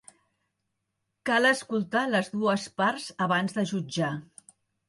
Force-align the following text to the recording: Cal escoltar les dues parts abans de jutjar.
Cal 1.29 1.49
escoltar 1.51 2.05
les 2.15 2.31
dues 2.39 2.67
parts 2.83 3.07
abans 3.27 3.57
de 3.59 3.67
jutjar. 3.75 4.13